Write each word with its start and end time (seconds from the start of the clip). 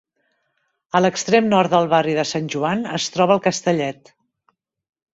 A 0.99 1.01
l'extrem 1.05 1.51
nord 1.51 1.73
del 1.75 1.91
barri 1.93 2.17
de 2.21 2.25
Sant 2.31 2.51
Joan 2.57 2.83
es 2.99 3.09
troba 3.19 3.39
el 3.39 3.47
Castellet. 3.53 4.15